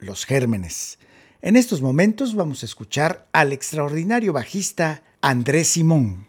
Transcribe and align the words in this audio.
los 0.00 0.26
gérmenes. 0.26 0.98
En 1.42 1.56
estos 1.56 1.80
momentos 1.80 2.34
vamos 2.34 2.62
a 2.62 2.66
escuchar 2.66 3.28
al 3.32 3.52
extraordinario 3.52 4.32
bajista 4.32 5.02
Andrés 5.22 5.68
Simón. 5.68 6.26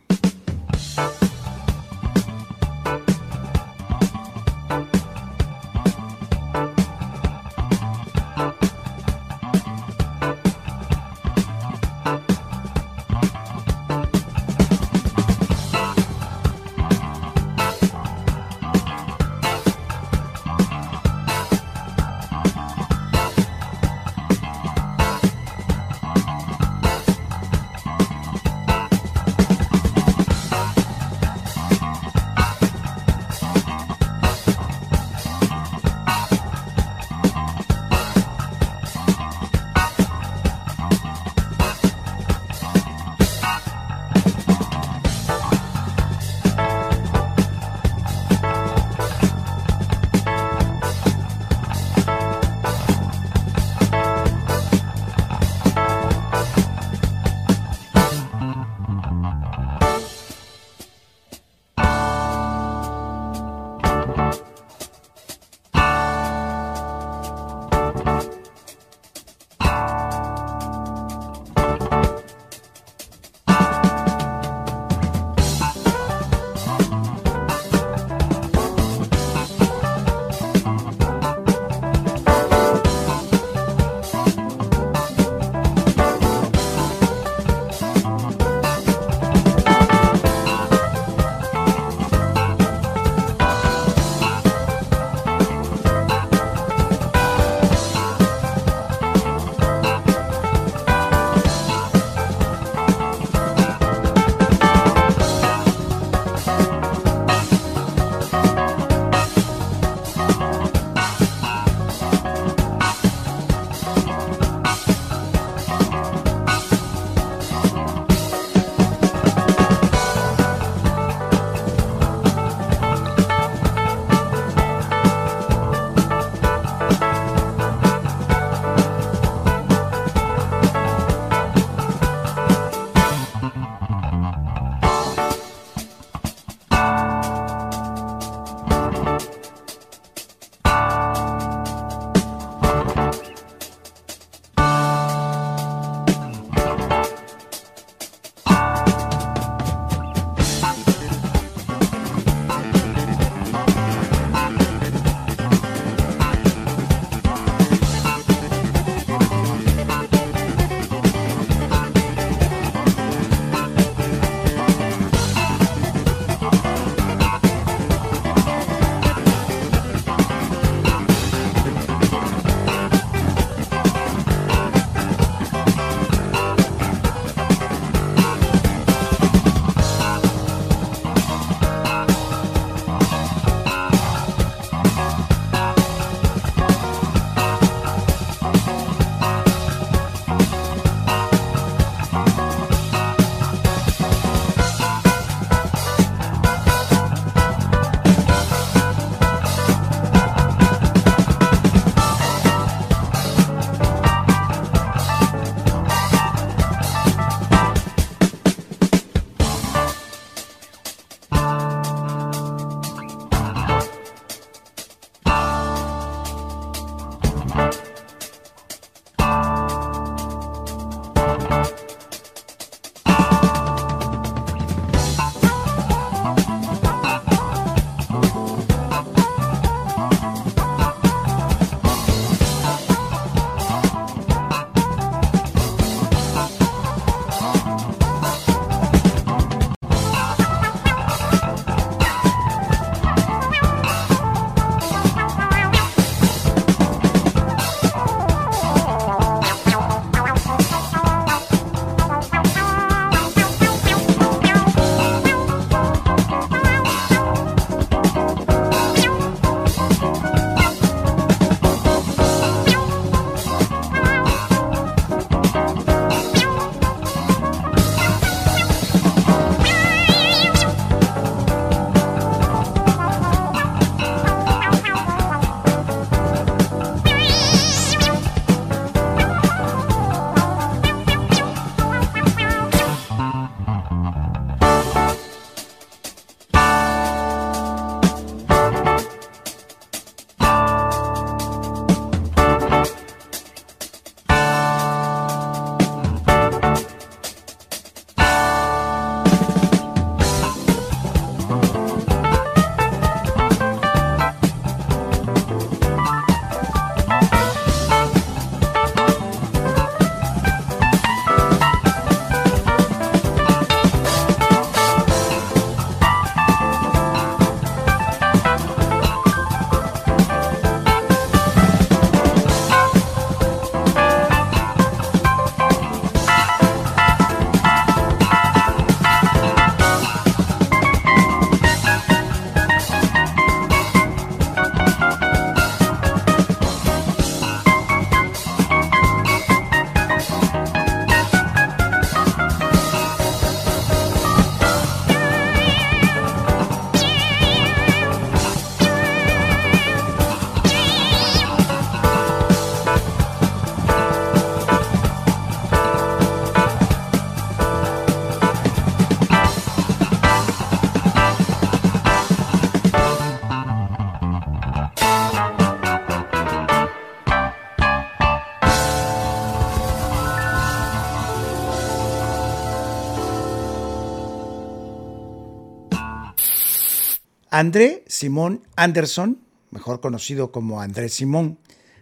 André 377.62 378.04
Simón 378.08 378.64
Anderson, 378.76 379.38
mejor 379.70 380.02
conocido 380.02 380.52
como 380.52 380.82
André 380.82 381.10
Simón, 381.10 381.60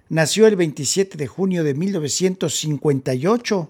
nació 0.08 0.48
el 0.48 0.56
27 0.56 1.18
de 1.18 1.28
junio 1.28 1.66
de 1.66 1.74
1958, 1.74 3.70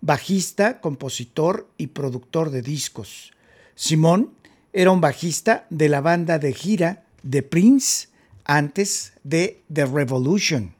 bajista, 0.00 0.80
compositor 0.80 1.68
y 1.76 1.88
productor 1.88 2.48
de 2.48 2.62
discos. 2.62 3.34
Simón 3.74 4.32
era 4.72 4.90
un 4.90 5.02
bajista 5.02 5.66
de 5.68 5.90
la 5.90 6.00
banda 6.00 6.38
de 6.38 6.54
gira 6.54 7.04
de 7.22 7.42
Prince 7.42 8.08
antes 8.46 9.12
de 9.22 9.62
The 9.70 9.84
Revolution. 9.84 10.74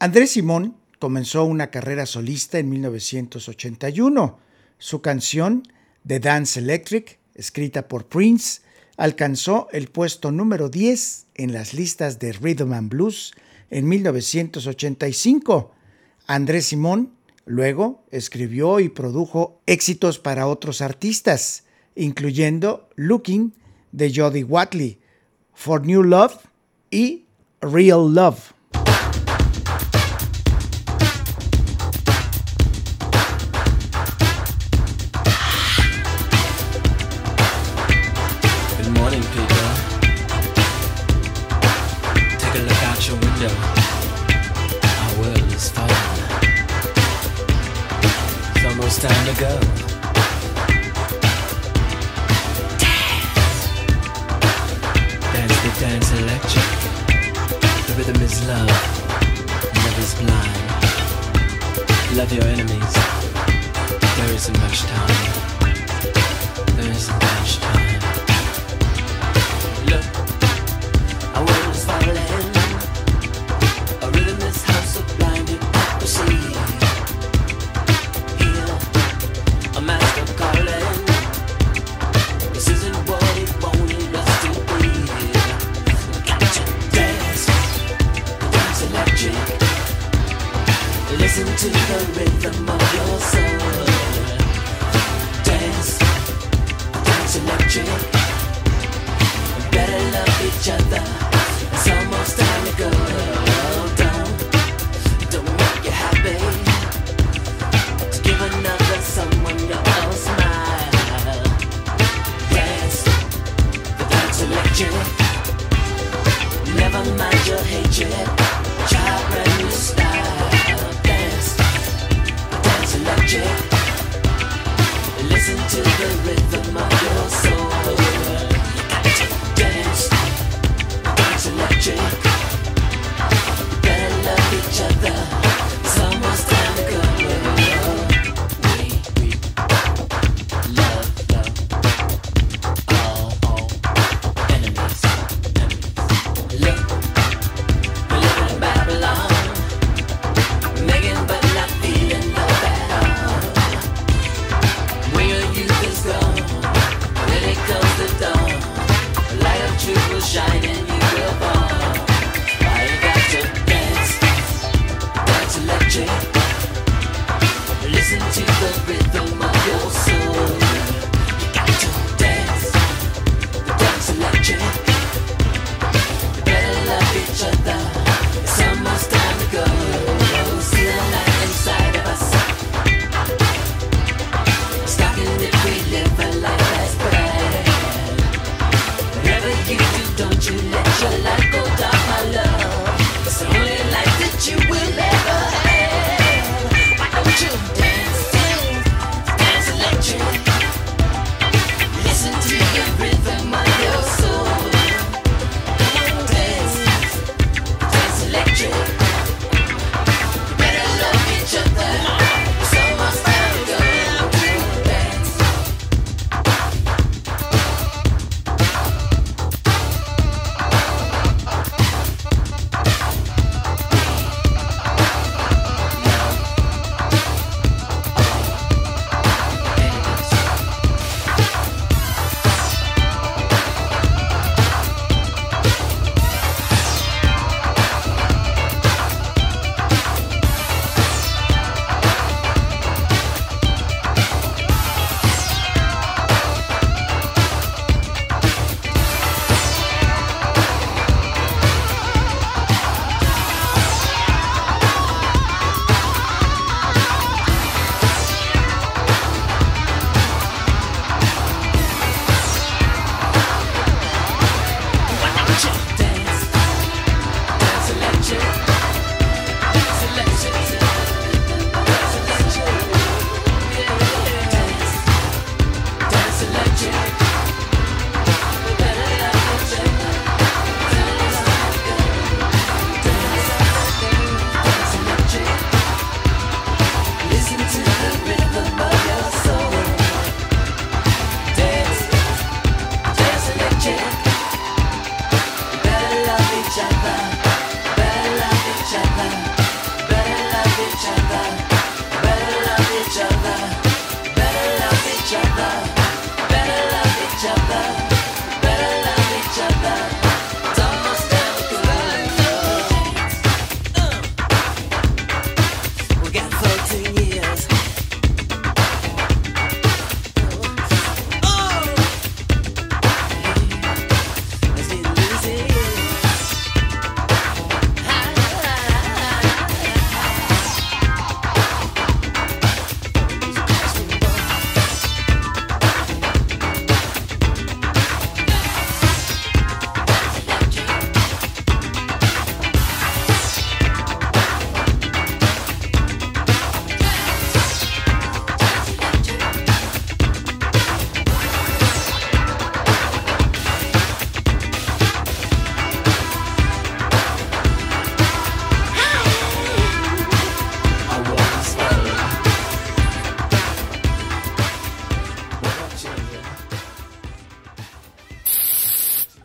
André 0.00 0.26
Simón 0.26 0.74
comenzó 0.98 1.44
una 1.44 1.70
carrera 1.70 2.06
solista 2.06 2.58
en 2.58 2.70
1981. 2.70 4.36
Su 4.78 5.00
canción 5.00 5.62
The 6.04 6.18
Dance 6.18 6.58
Electric, 6.58 7.20
escrita 7.36 7.86
por 7.86 8.06
Prince, 8.06 8.62
alcanzó 9.00 9.66
el 9.72 9.88
puesto 9.88 10.30
número 10.30 10.68
10 10.68 11.28
en 11.36 11.54
las 11.54 11.72
listas 11.72 12.18
de 12.18 12.34
Rhythm 12.34 12.74
and 12.74 12.90
Blues 12.90 13.32
en 13.70 13.88
1985. 13.88 15.72
Andrés 16.26 16.66
Simón 16.66 17.10
luego 17.46 18.04
escribió 18.10 18.78
y 18.78 18.90
produjo 18.90 19.58
éxitos 19.64 20.18
para 20.18 20.46
otros 20.46 20.82
artistas, 20.82 21.64
incluyendo 21.96 22.90
Looking 22.94 23.54
de 23.90 24.12
Jody 24.14 24.42
Watley, 24.42 24.98
For 25.54 25.86
New 25.86 26.02
Love 26.02 26.36
y 26.90 27.24
Real 27.62 28.12
Love. 28.12 28.52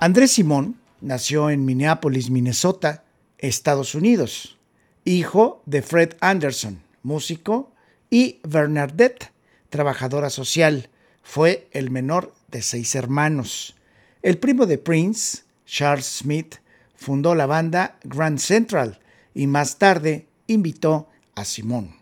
Andrés 0.05 0.33
Simón 0.33 0.79
nació 1.01 1.50
en 1.50 1.65
Minneapolis, 1.65 2.29
Minnesota, 2.29 3.05
Estados 3.39 3.95
Unidos, 3.95 4.59
hijo 5.03 5.63
de 5.65 5.81
Fred 5.81 6.13
Anderson, 6.19 6.83
músico, 7.01 7.71
y 8.12 8.39
Bernadette, 8.47 9.31
trabajadora 9.71 10.29
social. 10.29 10.89
Fue 11.24 11.67
el 11.71 11.89
menor 11.89 12.35
de 12.50 12.62
seis 12.62 12.93
hermanos. 12.93 13.77
El 14.21 14.38
primo 14.38 14.67
de 14.67 14.77
Prince, 14.77 15.39
Charles 15.65 16.05
Smith, 16.05 16.57
fundó 16.95 17.33
la 17.33 17.47
banda 17.47 17.97
Grand 18.03 18.38
Central 18.38 19.00
y 19.33 19.47
más 19.47 19.79
tarde 19.79 20.27
invitó 20.45 21.09
a 21.33 21.45
Simón. 21.45 21.95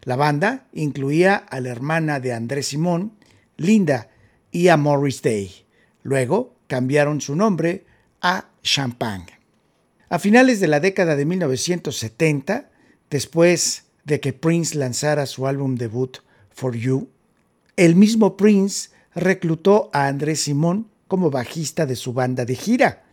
La 0.00 0.16
banda 0.16 0.66
incluía 0.72 1.36
a 1.36 1.60
la 1.60 1.68
hermana 1.68 2.20
de 2.20 2.32
Andrés 2.32 2.68
Simón, 2.68 3.12
Linda, 3.58 4.08
y 4.50 4.68
a 4.68 4.78
Morris 4.78 5.20
Day. 5.20 5.66
Luego 6.04 6.53
cambiaron 6.74 7.20
su 7.20 7.36
nombre 7.36 7.86
a 8.20 8.48
Champagne. 8.60 9.38
A 10.08 10.18
finales 10.18 10.58
de 10.58 10.66
la 10.66 10.80
década 10.80 11.14
de 11.14 11.24
1970, 11.24 12.68
después 13.08 13.84
de 14.02 14.18
que 14.18 14.32
Prince 14.32 14.76
lanzara 14.76 15.26
su 15.26 15.46
álbum 15.46 15.76
debut 15.76 16.18
For 16.50 16.74
You, 16.74 17.08
el 17.76 17.94
mismo 17.94 18.36
Prince 18.36 18.90
reclutó 19.14 19.88
a 19.92 20.08
Andrés 20.08 20.40
Simón 20.40 20.88
como 21.06 21.30
bajista 21.30 21.86
de 21.86 21.94
su 21.94 22.12
banda 22.12 22.44
de 22.44 22.56
gira. 22.56 23.04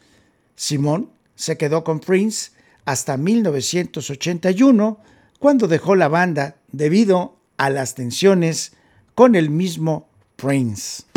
Simón 0.56 1.12
se 1.36 1.56
quedó 1.56 1.84
con 1.84 2.00
Prince 2.00 2.54
hasta 2.86 3.16
1981, 3.16 4.98
cuando 5.38 5.68
dejó 5.68 5.96
la 5.96 6.08
banda 6.08 6.56
debido 6.72 7.38
a 7.58 7.70
las 7.70 7.94
tensiones 7.94 8.74
con 9.14 9.36
el 9.36 9.52
mismo 9.52 10.10
Prince. 10.36 11.11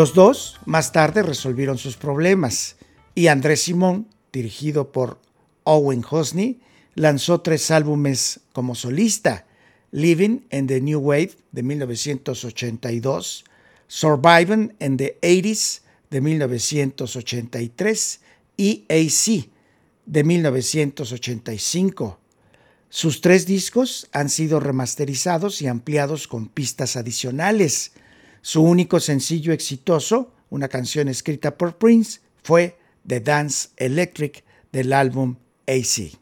Los 0.00 0.14
dos 0.14 0.58
más 0.64 0.92
tarde 0.92 1.22
resolvieron 1.22 1.76
sus 1.76 1.98
problemas 1.98 2.76
y 3.14 3.26
Andrés 3.26 3.64
Simón, 3.64 4.08
dirigido 4.32 4.92
por 4.92 5.20
Owen 5.64 6.02
Hosney, 6.08 6.58
lanzó 6.94 7.42
tres 7.42 7.70
álbumes 7.70 8.40
como 8.54 8.74
solista, 8.74 9.44
Living 9.90 10.46
in 10.52 10.68
the 10.68 10.80
New 10.80 11.00
Wave 11.00 11.32
de 11.52 11.62
1982, 11.62 13.44
Surviving 13.88 14.74
in 14.80 14.96
the 14.96 15.18
80s 15.20 15.82
de 16.08 16.20
1983 16.22 18.20
y 18.56 18.86
AC 18.88 19.50
de 20.06 20.24
1985. 20.24 22.18
Sus 22.88 23.20
tres 23.20 23.44
discos 23.44 24.08
han 24.12 24.30
sido 24.30 24.60
remasterizados 24.60 25.60
y 25.60 25.66
ampliados 25.66 26.26
con 26.26 26.48
pistas 26.48 26.96
adicionales. 26.96 27.92
Su 28.42 28.62
único 28.62 29.00
sencillo 29.00 29.52
exitoso, 29.52 30.32
una 30.48 30.68
canción 30.68 31.08
escrita 31.08 31.56
por 31.56 31.76
Prince, 31.76 32.20
fue 32.42 32.78
The 33.06 33.20
Dance 33.20 33.68
Electric 33.76 34.44
del 34.72 34.92
álbum 34.92 35.36
AC. 35.66 36.18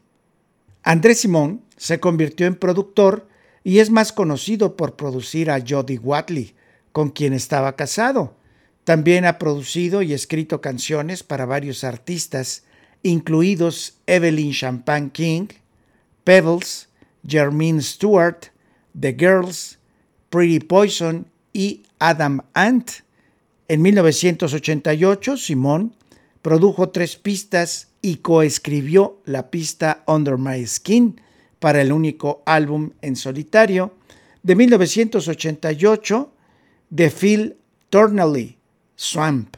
Andrés 0.83 1.19
Simón 1.19 1.63
se 1.77 1.99
convirtió 1.99 2.45
en 2.47 2.55
productor 2.55 3.27
y 3.63 3.79
es 3.79 3.89
más 3.89 4.11
conocido 4.11 4.75
por 4.75 4.95
producir 4.95 5.51
a 5.51 5.63
Jody 5.65 5.97
Watley, 5.97 6.55
con 6.91 7.09
quien 7.09 7.33
estaba 7.33 7.75
casado. 7.75 8.35
También 8.83 9.25
ha 9.25 9.37
producido 9.37 10.01
y 10.01 10.13
escrito 10.13 10.61
canciones 10.61 11.23
para 11.23 11.45
varios 11.45 11.83
artistas, 11.83 12.63
incluidos 13.03 13.99
Evelyn 14.07 14.51
Champagne 14.51 15.11
King, 15.11 15.47
Pebbles, 16.23 16.89
Jermaine 17.27 17.81
Stewart, 17.81 18.47
The 18.99 19.15
Girls, 19.17 19.77
Pretty 20.29 20.59
Poison 20.59 21.27
y 21.53 21.83
Adam 21.99 22.41
Ant. 22.53 22.91
En 23.67 23.81
1988, 23.81 25.37
Simón 25.37 25.95
produjo 26.41 26.89
tres 26.89 27.15
pistas 27.15 27.89
y 28.01 28.17
coescribió 28.17 29.21
la 29.25 29.51
pista 29.51 30.03
Under 30.07 30.37
My 30.37 30.65
Skin 30.65 31.21
para 31.59 31.81
el 31.81 31.91
único 31.91 32.41
álbum 32.45 32.91
en 33.01 33.15
solitario 33.15 33.93
de 34.43 34.55
1988 34.55 36.31
de 36.89 37.09
Phil 37.09 37.57
Tornelly, 37.89 38.57
Swamp. 38.95 39.57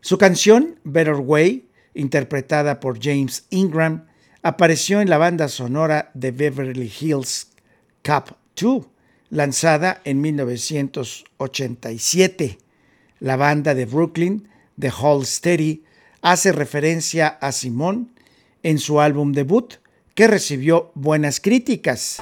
Su 0.00 0.18
canción 0.18 0.78
Better 0.84 1.14
Way, 1.14 1.68
interpretada 1.94 2.80
por 2.80 3.02
James 3.02 3.46
Ingram, 3.50 4.06
apareció 4.42 5.00
en 5.00 5.10
la 5.10 5.18
banda 5.18 5.48
sonora 5.48 6.10
de 6.14 6.30
Beverly 6.30 6.92
Hills 7.00 7.48
Cup 8.04 8.36
2, 8.60 8.86
lanzada 9.30 10.02
en 10.04 10.20
1987. 10.20 12.58
La 13.20 13.36
banda 13.36 13.74
de 13.74 13.86
Brooklyn, 13.86 14.48
The 14.78 14.90
Hall 14.90 15.26
Steady, 15.26 15.82
hace 16.22 16.52
referencia 16.52 17.26
a 17.28 17.50
Simón 17.52 18.12
en 18.62 18.78
su 18.78 19.00
álbum 19.00 19.32
debut, 19.32 19.74
que 20.14 20.26
recibió 20.26 20.90
buenas 20.94 21.40
críticas. 21.40 22.20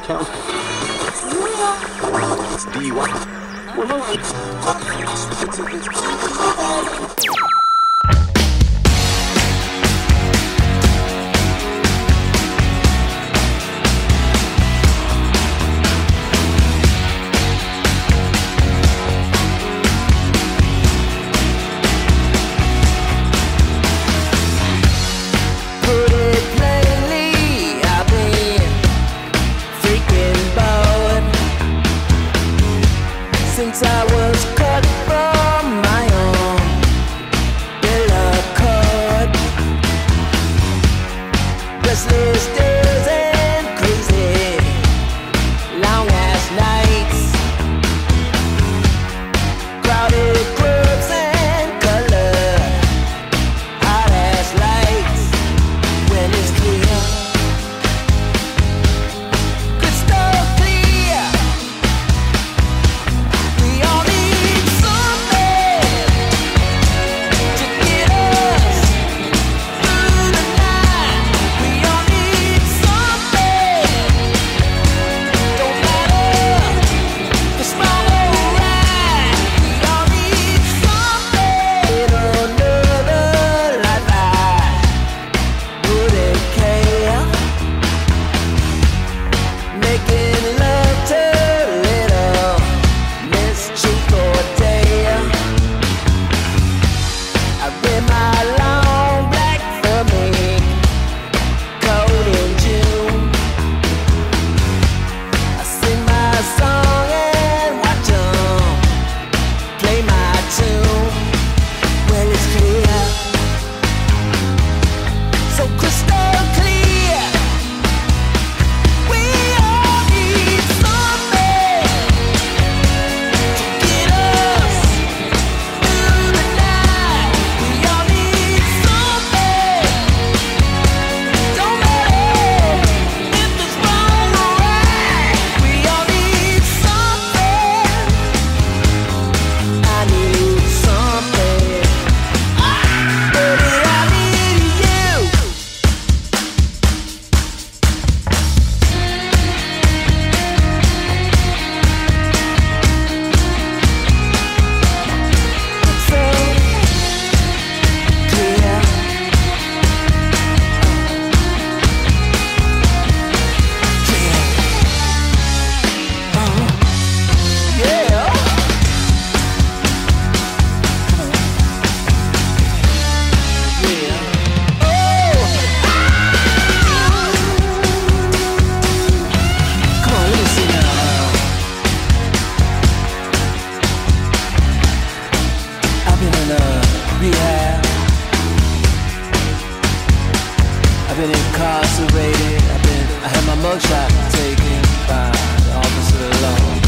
I've 191.17 191.23
been 191.23 191.31
incarcerated. 191.31 192.63
I've 192.69 192.83
been, 192.83 193.07
I 193.25 193.29
had 193.29 193.47
my 193.47 193.57
mugshot 193.65 194.11
taken 194.33 194.83
by 195.09 195.31
the 195.65 195.73
officer 195.73 196.21
alone. 196.37 196.81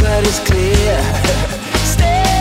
But 0.00 0.26
it's 0.26 0.40
clear, 0.40 0.98
stay. 1.86 2.35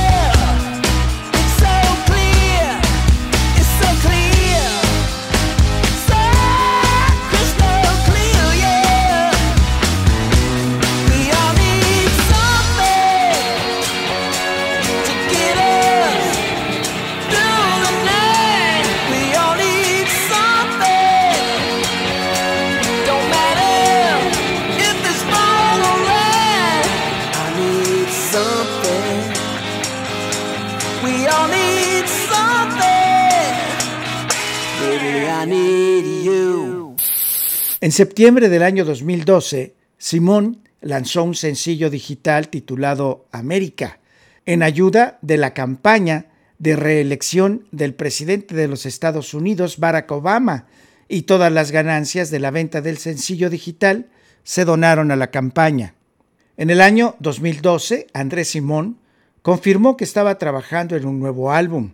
En 37.85 37.91
septiembre 37.91 38.49
del 38.49 38.63
año 38.63 38.83
2012, 38.83 39.75
Simón 39.99 40.63
lanzó 40.81 41.23
un 41.23 41.35
sencillo 41.35 41.91
digital 41.91 42.49
titulado 42.49 43.27
América, 43.31 43.99
en 44.47 44.63
ayuda 44.63 45.19
de 45.21 45.37
la 45.37 45.53
campaña 45.53 46.25
de 46.57 46.75
reelección 46.75 47.67
del 47.69 47.93
presidente 47.93 48.55
de 48.55 48.67
los 48.67 48.87
Estados 48.87 49.35
Unidos, 49.35 49.77
Barack 49.77 50.11
Obama, 50.11 50.65
y 51.07 51.21
todas 51.29 51.51
las 51.51 51.69
ganancias 51.69 52.31
de 52.31 52.39
la 52.39 52.49
venta 52.49 52.81
del 52.81 52.97
sencillo 52.97 53.51
digital 53.51 54.07
se 54.43 54.65
donaron 54.65 55.11
a 55.11 55.15
la 55.15 55.29
campaña. 55.29 55.93
En 56.57 56.71
el 56.71 56.81
año 56.81 57.15
2012, 57.19 58.07
Andrés 58.13 58.47
Simón 58.47 58.97
confirmó 59.43 59.95
que 59.95 60.05
estaba 60.05 60.39
trabajando 60.39 60.95
en 60.95 61.05
un 61.05 61.19
nuevo 61.19 61.51
álbum, 61.51 61.91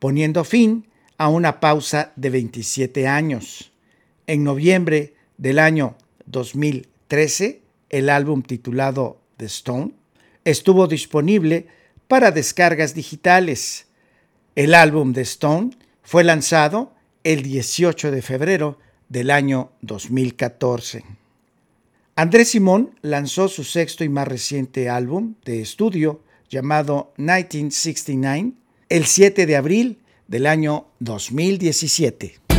poniendo 0.00 0.44
fin 0.44 0.86
a 1.16 1.30
una 1.30 1.60
pausa 1.60 2.12
de 2.16 2.28
27 2.28 3.08
años. 3.08 3.72
En 4.26 4.44
noviembre 4.44 5.14
del 5.40 5.58
año 5.58 5.96
2013, 6.26 7.62
el 7.88 8.10
álbum 8.10 8.42
titulado 8.42 9.22
The 9.38 9.46
Stone 9.46 9.92
estuvo 10.44 10.86
disponible 10.86 11.66
para 12.08 12.30
descargas 12.30 12.94
digitales. 12.94 13.86
El 14.54 14.74
álbum 14.74 15.14
de 15.14 15.22
Stone 15.22 15.70
fue 16.02 16.24
lanzado 16.24 16.92
el 17.24 17.42
18 17.42 18.10
de 18.10 18.20
febrero 18.20 18.78
del 19.08 19.30
año 19.30 19.72
2014. 19.80 21.04
Andrés 22.16 22.50
Simón 22.50 22.94
lanzó 23.00 23.48
su 23.48 23.64
sexto 23.64 24.04
y 24.04 24.10
más 24.10 24.28
reciente 24.28 24.90
álbum 24.90 25.36
de 25.46 25.62
estudio 25.62 26.22
llamado 26.50 27.14
1969 27.16 28.52
el 28.90 29.06
7 29.06 29.46
de 29.46 29.56
abril 29.56 30.00
del 30.28 30.46
año 30.46 30.88
2017. 30.98 32.49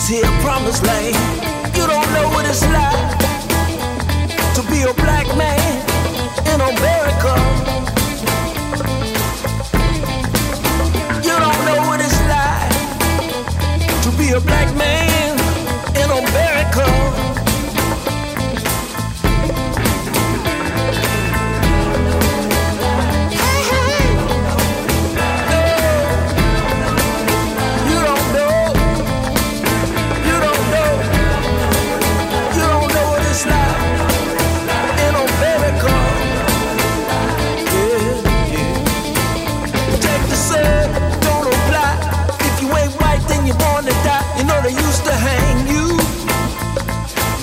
us 0.00 0.10
a 0.12 0.22
promise 0.40 0.82
land. 0.82 1.14
You 1.76 1.86
don't 1.86 2.10
know 2.14 2.28
what 2.30 2.46
it's 2.46 2.62
like 2.62 3.18
to 4.54 4.62
be 4.70 4.82
a 4.82 4.94
black 4.94 5.26
man 5.36 5.60
in 6.52 6.60
America. 6.72 7.32
You 11.26 11.36
don't 11.44 11.60
know 11.66 11.80
what 11.88 12.00
it's 12.00 12.20
like 12.32 12.72
to 14.04 14.10
be 14.18 14.30
a 14.30 14.40
black 14.40 14.74
man. 14.76 14.89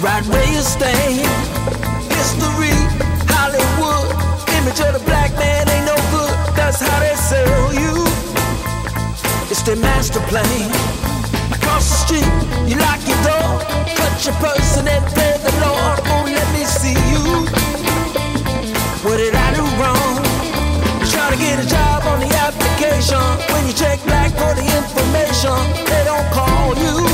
right 0.01 0.25
where 0.27 0.45
you 0.51 0.61
stand. 0.61 1.25
History, 2.11 2.75
Hollywood, 3.33 4.13
image 4.57 4.79
of 4.81 4.93
the 4.93 5.03
black 5.05 5.31
man 5.37 5.69
ain't 5.69 5.85
no 5.85 5.95
good. 6.13 6.33
That's 6.55 6.79
how 6.81 6.99
they 6.99 7.15
sell 7.15 7.73
you. 7.73 8.05
It's 9.49 9.63
their 9.63 9.77
master 9.77 10.19
plan. 10.29 10.69
Across 11.55 11.89
the 11.89 11.97
street, 12.05 12.31
you 12.69 12.77
lock 12.77 13.01
your 13.07 13.17
door, 13.25 13.49
cut 13.95 14.13
your 14.25 14.35
person 14.37 14.87
and 14.87 15.03
pay 15.15 15.33
the 15.41 15.53
Lord. 15.65 15.97
Oh, 16.05 16.21
Won't 16.21 16.31
let 16.35 16.49
me 16.53 16.63
see 16.65 16.97
you. 17.11 17.23
What 19.01 19.17
did 19.17 19.33
I 19.33 19.49
do 19.55 19.65
wrong? 19.79 20.15
Try 21.09 21.31
to 21.31 21.37
get 21.37 21.63
a 21.63 21.67
job 21.67 22.03
on 22.05 22.19
the 22.19 22.31
application. 22.45 23.23
When 23.53 23.65
you 23.67 23.73
check 23.73 24.03
back 24.05 24.31
for 24.35 24.53
the 24.53 24.65
information, 24.77 25.57
they 25.89 26.03
don't 26.05 26.27
call 26.31 26.75
you. 26.77 27.06